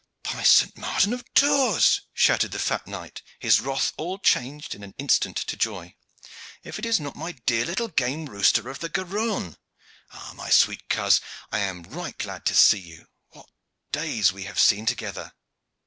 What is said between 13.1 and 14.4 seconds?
What days